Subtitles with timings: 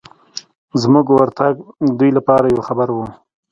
[0.81, 1.55] زموږ ورتګ
[1.99, 2.97] دوی لپاره یو خبر و.